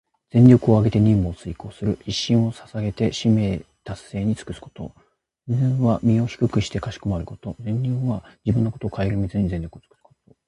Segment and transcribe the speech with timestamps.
[0.31, 4.93] 全力をあげて任務を遂行する、一身を捧げて使命達成に尽くすこと。
[5.47, 7.55] 「鞠躬」は身を低くしてかしこまること。
[7.61, 10.35] 「尽瘁」は自分のことをかえりみずに、全力をつくすこと。